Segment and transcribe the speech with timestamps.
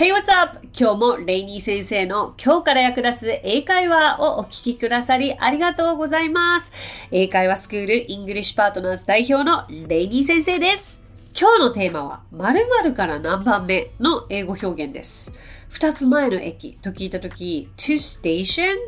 [0.00, 0.66] Hey, what's up?
[0.72, 6.72] 今日もレイニー先生の今日から役立つ英会話をお聞きくださりありがとうございます。
[7.10, 11.02] 英会話スクールイングリッシュパートナーズ代表のレイニー先生です。
[11.38, 15.34] 今日のテーマは〇〇から何番目の英語表現です。
[15.68, 18.78] 二つ前の駅と聞いたとき two station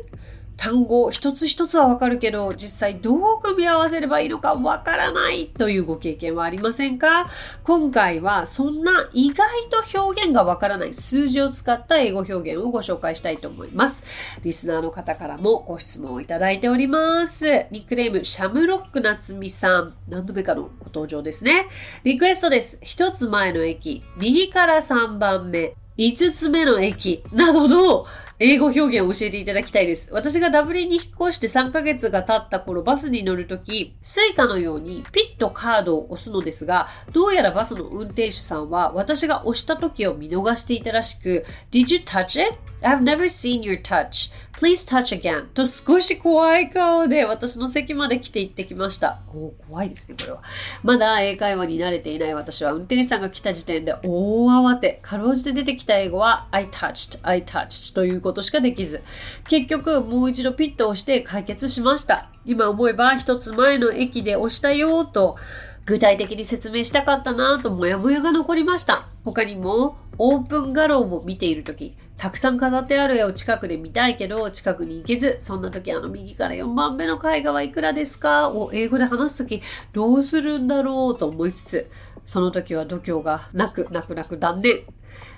[0.55, 7.29] 単語一つ一つはわかるけど実際どう組み合わせればいいのかわからないというご経験はありませんか？
[7.63, 14.03] 今回はそんな意外と表現がわからない数字を使った英語表現をご紹介したいと思います。
[14.43, 17.45] リスナーの方からもご質問をいただいております。
[17.71, 19.93] ニックネームシャムロックなつみさん。
[20.07, 21.67] 何度目かのご登場ですね。
[22.03, 22.79] リクエストです。
[22.81, 28.05] 一つ前の駅、右から3番目、5つ目の駅などの
[28.45, 30.13] 英語表現を教えていただきたいです。
[30.13, 42.57] 私がダブリンに引っ越して3ヶ月が経った頃バスに乗るとき、スイカのようにピッとカードを押すのですが、どうやらバスの運転手さんは私が押した時を見逃していたらしく、Did you touch it?
[42.83, 44.31] I've never seen your touch.
[44.53, 45.47] Please touch again.
[45.47, 49.19] と少し怖い顔で私の席まで来て行ってきました。
[49.33, 50.41] おー怖いですね、これは。
[50.83, 54.99] まだ英会話に慣れていない私は運転手さんが来た時点で大慌て。
[55.01, 59.01] かろうじて出てきた英語は I touched, I touched ということしかできず。
[59.47, 62.29] 結局もう一度ピッと押して解決しました。
[62.45, 65.37] 今思えば一つ前の駅で押したよと
[65.85, 69.07] 具体的に説明したかったなぁとモヤモヤが残りました。
[69.25, 78.49] 他にもオープン画廊を見ているとき、たくさん飾ってある絵を近くで見たいけど近くに行けず、そんな時あの右から4番目の絵画はいくらですか？
[78.49, 81.91] を英語で話すときどうするんだろうと思いつつ、
[82.23, 84.83] その時は度胸がなくなくなく断念。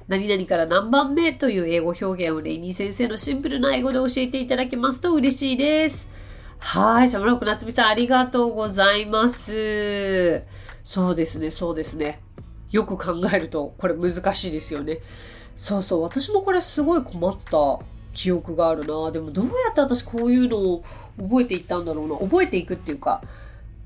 [0.08, 6.12] 何々から何番目という英語表現をレイニー先生のシンプルな英語で教えていただけますと嬉しいです。
[6.68, 10.44] はい、シャムロック夏美さんありがとうございます。
[10.84, 12.24] そうですね、そうですね。
[12.72, 14.98] よく考えるとこれ難しいですよね。
[15.56, 17.80] そうそう、私もこれすごい困った
[18.14, 19.12] 記憶があるな。
[19.12, 20.84] でもどうやって私こういうのを
[21.20, 22.18] 覚えていったんだろうな。
[22.18, 23.22] 覚えていくっていうか、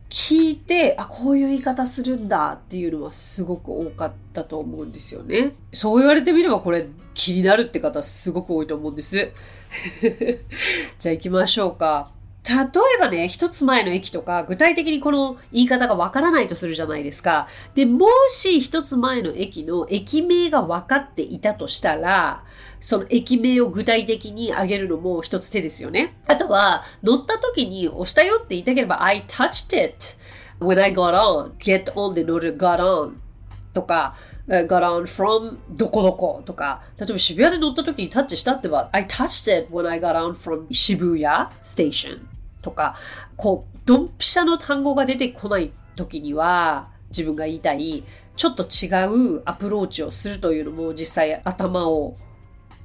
[0.10, 5.54] 聞いて、あ、こういう言い方するんだっていうのはすごく多かったと思うんですよね。
[5.74, 9.18] そう言われてみればこれ気になるって方すごく多いと思うんです。
[10.98, 12.18] じゃあ行きましょうか。
[12.48, 17.48] 例えばね、一つ前の駅とか、具体的にこの言い方がわからないとするじゃないですか。
[17.76, 22.44] で、もし一つ前の駅の駅名が分かっていたとしたら、
[22.80, 26.18] その駅名を具体的に挙げるのも一つ手ですよね。
[26.28, 30.18] あとは、乗った時に押したよって言いたければ、I touched it
[30.60, 31.52] when I got on.
[31.60, 33.29] get on で乗る got on
[33.74, 34.16] とか、
[34.48, 41.26] got on from どこどことか、例えば渋谷で乗った時にタッチしたってば、I touched it when I got on from 渋谷
[41.64, 42.20] station
[42.62, 42.96] とか、
[43.36, 48.04] こう、ドンピシャの単語が出てこない時には、自分が言いたい、
[48.36, 48.88] ちょっと違
[49.38, 52.16] うアプローチをするというのも実際頭を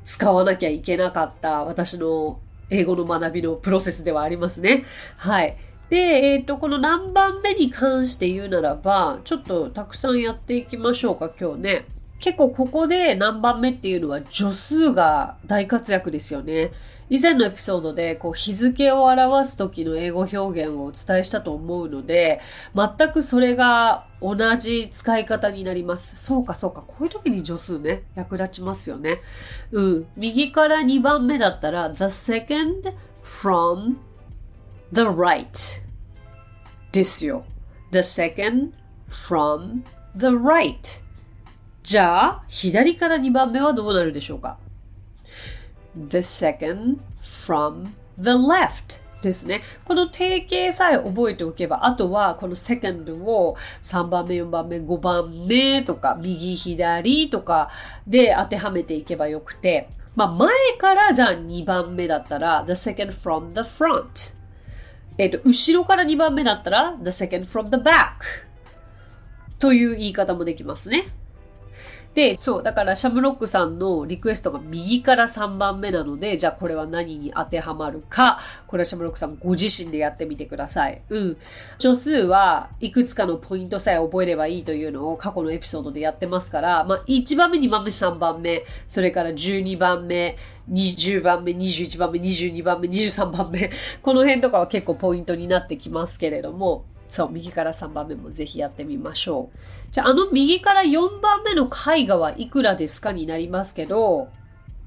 [0.03, 2.41] 使わなきゃいけなかった私の
[2.71, 4.84] 英語の学びのプロセスではありますね。
[5.17, 5.56] はい。
[5.91, 11.87] で、えっ、と、この何番目に関して言うならば、ちょっとたくさんやっていきましょうか、今日ね。
[12.25, 16.71] 結構ここで何番目っていうのは助数が大活躍ですよね。
[17.11, 22.41] 以前のエピソードでこう日付を表す時の英語表現をお伝えしたと思うので、
[22.75, 26.17] 全くそれが同じ使い方になります。
[26.17, 26.83] そうかそうか。
[26.87, 29.21] こういう時に助数ね、役立ちますよね。
[29.73, 30.06] うん。
[30.17, 33.97] 右から2番目だったら、the second from
[34.94, 35.82] the right
[36.93, 37.44] ですよ。
[37.91, 38.71] the second
[39.10, 39.82] from
[40.16, 41.03] the right
[41.82, 44.56] じゃあ、左から2番目はどうなるでしょうか
[45.97, 47.88] ?the second from
[48.19, 49.62] the left ですね。
[49.84, 57.69] この定型さえ覚えておけば、あとはこの second を3番目、4番目、5番目とか、右、左とか
[58.06, 64.44] で当てはめていけばよくて、まあ前からじゃあ2番目だったら、the second from the front。
[65.16, 68.14] えっ、と、後ろから2番目だったら、the second from the back。
[69.60, 71.06] という言い方もできますね。
[72.14, 78.38] で、そう、だからシャムロックさんのリクエストが右から3番目なので、じゃあこれは何に当てはまるか、
[78.69, 81.02] これはシャムロックさんご自身でやってみてください。
[81.08, 81.37] うん。
[81.78, 90.37] 助数はいくつかのポイントさえ覚えればいいというのを過去のエピソードでやってますから、まあ1番目、2番目、3番目、それから12番目、
[90.70, 93.72] 20番目、21番目、22番目、23番目、
[94.02, 99.59] この辺とかは結構ポイントになってきますけれども、そう、右から3番目もぜひやってみましょう。
[99.93, 104.29] じゃあ、あの右から4番目の絵画はいくらですかになりますけど、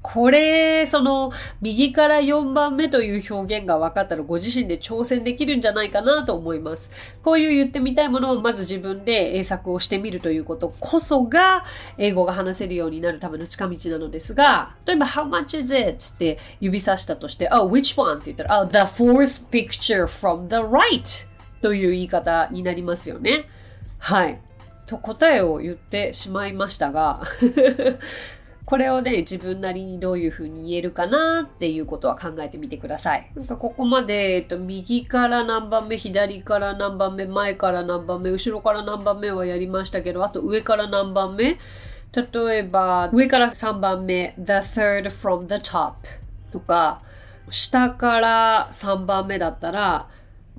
[0.00, 6.92] これ、その、右から4番目という表現が分かったらご自身で挑戦できるんじゃないかなと思います。
[7.22, 11.64] こういう言ってみたいものをまず自分で英作をしてみるということこそが、
[11.98, 16.14] 英語が話せるようになるための近道なのですが、例えば、how much is it?
[16.14, 18.14] って指さしたとして、oh, which one?
[18.14, 21.26] って言ったら、oh, the fourth picture from the right
[21.60, 23.48] という言い方になりますよね。
[23.98, 24.40] はい。
[24.86, 27.20] と答えを言ってしまいましたが
[28.64, 33.30] これをね、自分なりにどういうふうに言えるかなっていうことは考えてみてください。
[33.48, 41.58] ここまで、えっと、右から何番目、左から何番目、前から何番目、後ろから何番目はやりましたけど、あと上から何番目
[42.12, 45.94] 例えば、上から3番目、the third from the top
[46.50, 47.00] とか、
[47.48, 50.08] 下から3番目だったら、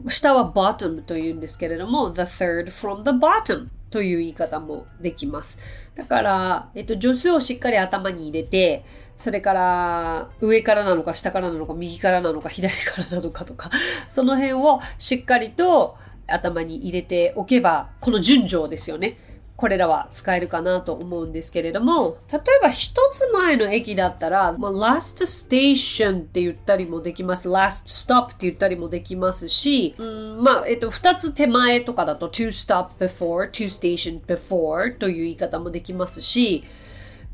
[0.08, 5.60] 下は bottom というんですけれども、the third from the bottom という言い方もできます。
[5.96, 8.86] だから、えっと、助数をしっかり頭に入れて、
[9.18, 13.70] それから、上からなのか、下からなのか、右からなのか、左からなのかとか、
[14.08, 19.18] その辺をしっかりと頭に入れておけば、この順序ですよね。
[19.60, 27.50] これらは使えるかなと思うんですけれども、例えば一つ前の駅だったら、まあ、last station って言ったりもできます。
[27.50, 36.64] last stop って言ったりもできますし、うん、まあ、えっと、二つ手前とかだと to stop before, to station before という言い方もできますし、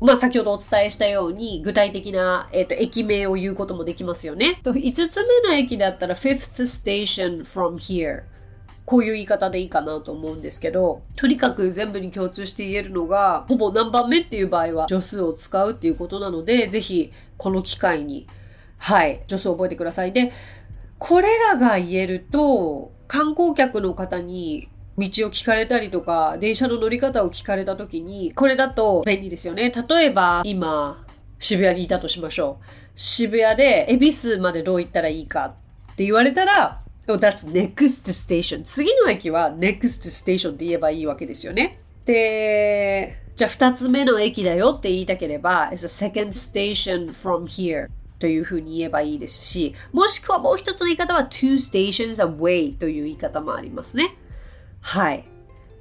[0.00, 4.60] まあ、先ほどお伝えしたように、具体的な、えっ、と、駅名を言うこともできますよね。
[4.64, 8.24] と、5つ目の駅だったら、fifth station from here。
[8.86, 18.28] こういう言い方でいいかなと思うんですけど、とにかく全部に共通して言えるのが、ほぼ何番目っていう場合は助数を使うっていうことなので、ぜひこの機会に、
[18.78, 20.12] はい、助数を覚えてください。
[20.12, 20.32] で、
[20.98, 29.72] これらが言えると、観光客の方に道を聞かれたりとか、電車の乗り方を聞かれた時に、これだと便利ですよね。
[29.88, 31.04] 例えば、今、
[31.40, 32.64] 渋谷にいたとしましょう。
[32.94, 35.54] 渋谷で、恵比寿までどう行ったらいいか
[35.92, 38.62] って言われたら、Oh, that's next station.
[38.64, 41.80] 次の駅は next station って言えばいいわけですよね。
[42.04, 47.88] で、じゃあ二つ目の駅だよって言いたければ、is a second station from here
[48.18, 54.16] というふうに言えばいいですし、もしくはもう一つの言い方は two stations away という言い方もありますね。
[54.80, 55.24] はい。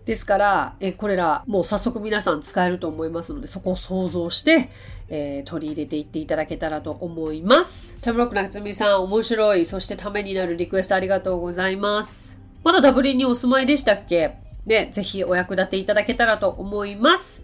[0.06, 4.70] ですから、えこれらもう早速皆さん使えると思いますので、そこを想像して、
[5.10, 7.98] えー、取り入れていっていただけたらと思います。
[8.02, 12.38] シャムロックなつみさん、面白い、そしてためになるリクエストありがとうございます。
[12.64, 14.38] まだダブリンにお住まいでしたっけ？
[14.66, 17.44] ね、ぜひお役立ていただけたらと思います。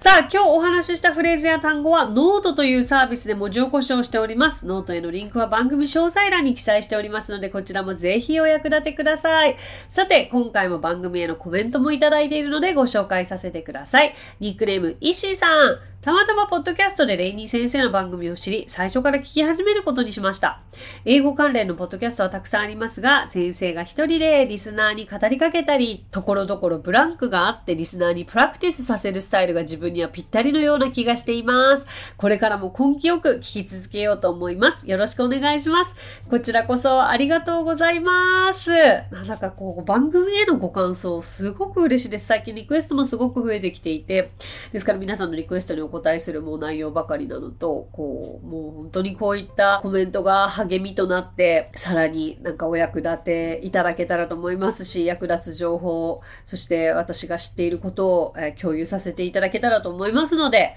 [0.00, 4.64] さあ、今日お話ししたフレーズや単語はノートというサービスで文字起こしをしております。
[4.64, 9.56] ノートへのリンクは番組詳細欄に記載しておりますので、こちらもぜひお役立てください。
[9.90, 14.14] さて、今回も番組へのコメントもいただいているのでご紹介させてください。
[14.40, 15.89] ニックネーム、イシーさん。
[16.02, 20.62] たまたまポッドキャストでレイニー先生の番組を知り、最初から聞き始めることにしました。
[21.04, 31.84] 英語関連のポッドキャストはたくさんありますが、先生が一人でリスナーに語りかけたり、ところどころブランクがあってリスナーにプラクティスさせるスタイルが自分にはぴったりのような気がしています。
[32.16, 34.90] これからも根気よく聞き続けようと思います。
[34.90, 35.96] よろしくお願いします。
[36.30, 38.70] こちらこそありがとうございます。
[39.10, 42.24] なんだかこう、番組へのご感想、すごく嬉しいです。
[42.24, 44.30] 最近リクエストもすごく増えてきていて、
[44.72, 60.76] ですから皆さんのリクエストに答えするもう内容ばかりなのと、こう、もう本当にこういったコメントが励みとなって、さらになんかお役立ていただけたらと思いますし、役立つ情報、そして私が知っていることを、共有させていただけたらと思いますので、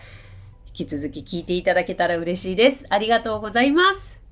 [0.67, 2.85] 引き続き聞いていただけたら嬉しいです。
[2.89, 4.22] ありがとうございます。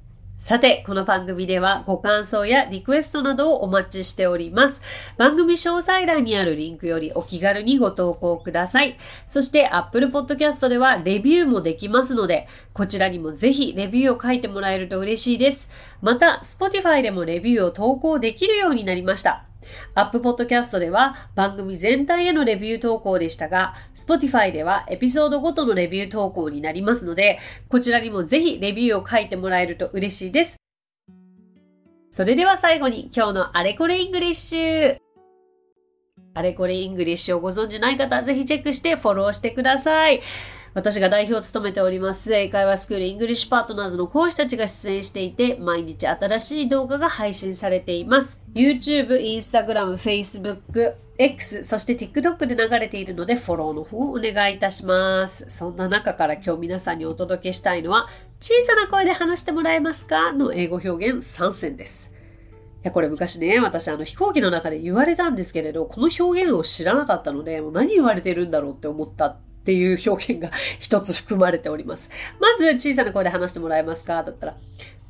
[0.42, 4.82] さて、この番組ではご感想やリクエストなどをお待ちしております。
[5.16, 8.98] 番組詳細欄にあるリンクよりお気軽にご投稿ください。
[9.28, 15.70] そして Apple Podcast ではレビューもできますので、こちらにもぜひレビューを書いてもらえると嬉しいです。
[16.02, 19.51] また、Spotify でもレビューを投稿できるようになりました。
[19.94, 27.40] アップポッドキャストでは番組全体へのレビュー投稿でしたが、Spotify ではエピソードごとのレビュー投稿になりますので、
[27.70, 30.58] こちらにもぜひレビューを書いてもらえると嬉しいです。
[32.10, 34.98] それでは最後に今日のあれこれイングリッシュ。
[36.34, 40.22] あれこれイングリッシュをご存知ない方はぜひチェックしてフォローしてください。
[40.74, 48.42] 私が代表を務めております、英会話スクールイングリッシュパートナーズの講師たちが出演していて、毎日新しい動画が配信されています。
[48.56, 55.50] YouTube、Instagram、Facebook、X、そして TikTok で流れているので、フォローの方をお願いいたします。
[55.50, 58.08] そんな中から今日皆さんにお届けしたいのは、
[58.40, 60.32] 小さな声で話してもらえますか？
[60.32, 62.14] の英語表現3選です。
[62.14, 70.50] いや、これ昔ね、私あの飛行機の中で言われたんですけれど、この表現を知らなかったので、もう何言われてるんだろうって思ったっていう表現が
[70.80, 72.10] 一つ含まれております。
[72.40, 74.24] まず、小さな声で話してもらえますか？
[74.24, 74.58] だったら、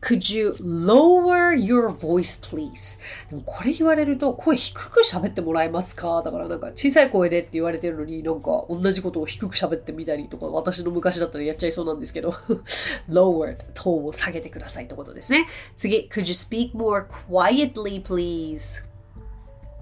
[0.02, 3.00] Could you lower your voice, please?
[3.30, 6.24] でもこれ言われると声低く喋ってもらえますか？
[6.24, 12.32] だからなんか小さい声でって言われてるのになんか同じことを低く喋ってみたりとか私の昔だったらやっちゃいそうなんですけど
[13.10, 15.48] lower トーンを下げてくださいってことですね。
[15.76, 18.84] 次、Could you speak more quietly, please?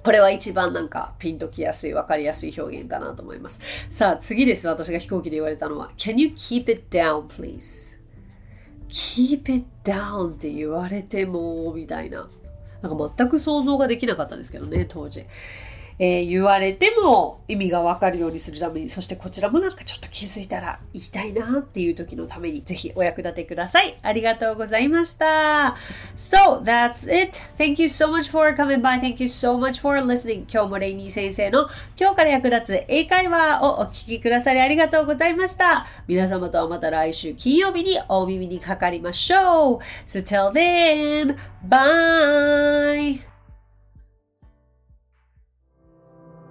[0.03, 3.62] これは一番なんかピンときやすい、わかりやすい表現かなと思います。
[3.89, 4.68] さあ次です。
[4.68, 8.00] 私が飛行機で言われたのは Can you keep it down, please?
[8.89, 12.27] keep it down って言われても、みたいな。
[12.82, 15.25] なんか全く想像ができなかったんですけどね、当時。
[16.00, 24.00] えー、言われても意味がわかるようにするために、そしてこちらもなんかちょっと気づいたら言いたいなっていう時のためにぜひお役立てください。
[24.01, 25.75] ありがとうございました。
[26.15, 27.39] So, that's it.
[27.58, 29.00] Thank you so much for coming by.
[29.01, 30.46] Thank you so much for listening.
[30.51, 31.68] 今日もレイニー先生の
[32.00, 35.86] 今日から役立つ英会話をお聞きくださりありがとうございました。
[36.08, 39.79] 皆様とはまた来週金曜日にお耳にかかりましょう。
[40.08, 41.36] So till then,
[41.68, 43.28] bye!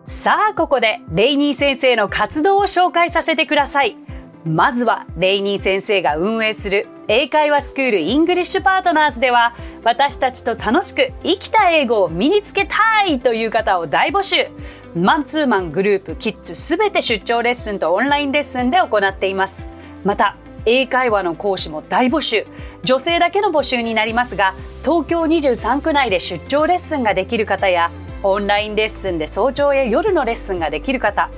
[0.08, 3.98] さあ、ここでレイニー先生の活動を紹介させてください。
[4.46, 14.48] まずは、レイニー先生が運営する英会話スクールイングリッシュパートナーズでは、私たちと楽しく生きた英語を身につけたいという方を大募集。
[14.96, 19.68] マンツーマングループ、キッズすべて出張レッスンとオンラインレッスンで行っています。
[20.04, 22.46] また、英会話の講師も大募集。
[22.82, 27.90] 女性だけの募集になりますが、東京23区内で出張レッスンができる方や、
[28.22, 31.30] オンラインレッスンで早朝や夜のレッスンができる方、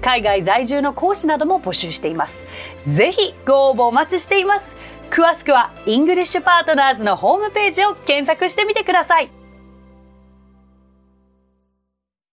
[0.00, 2.46] 海外在住の講師なども募集しています。
[2.84, 4.78] ぜひご応募お待ちしています。
[5.10, 9.37] 詳しくはイングリッシュパートナーズのホームページを検索してみてください。